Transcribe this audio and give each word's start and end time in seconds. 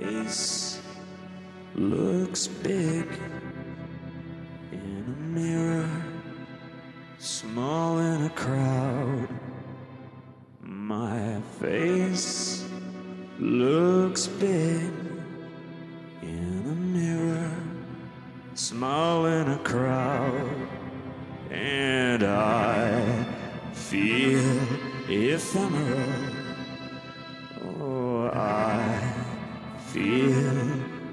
face 0.00 0.80
looks 1.74 2.46
big 2.48 3.06
in 4.72 5.04
a 5.06 5.22
mirror, 5.38 5.88
small 7.18 7.98
in 7.98 8.24
a 8.24 8.30
crowd. 8.30 9.28
My 10.60 11.40
face 11.60 12.64
looks 13.38 14.26
big 14.26 14.90
in 16.22 16.62
a 16.66 16.76
mirror, 16.98 17.54
small 18.54 19.26
in 19.26 19.48
a 19.48 19.58
crowd, 19.58 20.68
and 21.50 22.22
I 22.24 23.26
feel 23.72 24.58
ephemeral. 25.08 26.43
Feel 29.94 30.58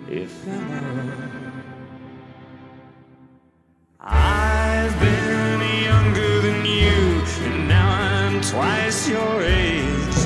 ephemeral. 0.10 1.12
I've 4.00 5.00
been 5.00 5.62
younger 5.84 6.42
than 6.42 6.66
you, 6.66 7.22
and 7.46 7.68
now 7.68 7.88
I'm 7.90 8.42
twice 8.42 9.08
your 9.08 9.44
age. 9.44 10.20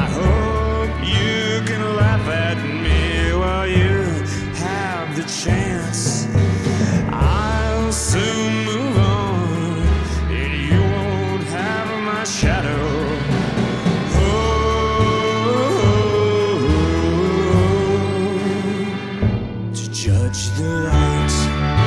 I 0.00 0.04
hope 0.20 0.94
you 1.16 1.62
can 1.64 1.82
laugh 1.96 2.26
at 2.28 2.58
me 2.84 3.32
while 3.40 3.66
you 3.66 3.96
have 4.66 5.16
the 5.16 5.24
chance. 5.42 6.28
I'll 7.10 7.90
soon 7.92 8.29
Judge 20.02 20.48
the 20.56 20.64
light. 20.64 21.79